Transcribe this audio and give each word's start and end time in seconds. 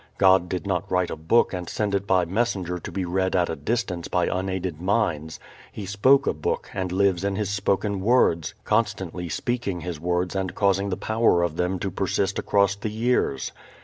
God 0.17 0.49
did 0.49 0.65
not 0.65 0.91
write 0.91 1.11
a 1.11 1.15
book 1.15 1.53
and 1.53 1.69
send 1.69 1.93
it 1.93 2.07
by 2.07 2.25
messenger 2.25 2.79
to 2.79 2.91
be 2.91 3.05
read 3.05 3.35
at 3.35 3.51
a 3.51 3.55
distance 3.55 4.07
by 4.07 4.25
unaided 4.25 4.81
minds. 4.81 5.39
He 5.71 5.85
spoke 5.85 6.25
a 6.25 6.33
Book 6.33 6.71
and 6.73 6.91
lives 6.91 7.23
in 7.23 7.35
His 7.35 7.51
spoken 7.51 8.01
words, 8.01 8.55
constantly 8.63 9.29
speaking 9.29 9.81
His 9.81 9.99
words 9.99 10.35
and 10.35 10.55
causing 10.55 10.89
the 10.89 10.97
power 10.97 11.43
of 11.43 11.55
them 11.55 11.77
to 11.77 11.91
persist 11.91 12.39
across 12.39 12.75
the 12.75 12.89
years. 12.89 13.51